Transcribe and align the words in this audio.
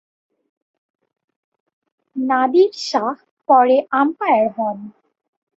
নাদির 2.15 2.71
শাহ 2.87 3.15
পরে 3.49 3.77
আম্পায়ার 3.91 4.47
হন। 4.55 4.77